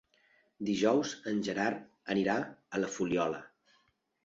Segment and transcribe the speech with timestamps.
[0.69, 2.39] Dijous en Gerard anirà
[2.79, 3.47] a la Fuliola.